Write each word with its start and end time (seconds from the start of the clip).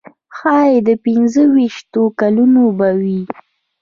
ښایي 0.35 0.77
د 0.87 0.89
پنځه 1.05 1.41
ویشتو 1.53 2.03
کلونو 2.19 2.63
به 2.77 2.89
وي. 3.01 3.21